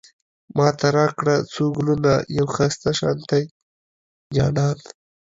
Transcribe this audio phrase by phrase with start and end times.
[0.57, 3.43] ماته راکړه څو ګلونه، يو ښايسته شانتی
[4.35, 4.77] جانان